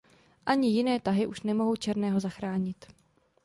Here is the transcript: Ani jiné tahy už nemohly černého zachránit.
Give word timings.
Ani 0.45 0.69
jiné 0.71 0.99
tahy 0.99 1.27
už 1.27 1.41
nemohly 1.43 1.77
černého 1.77 2.19
zachránit. 2.19 2.85